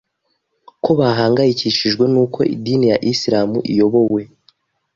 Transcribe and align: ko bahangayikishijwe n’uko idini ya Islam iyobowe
ko 0.83 0.91
bahangayikishijwe 0.99 2.03
n’uko 2.13 2.39
idini 2.55 2.85
ya 2.91 2.97
Islam 3.11 3.49
iyobowe 3.71 4.21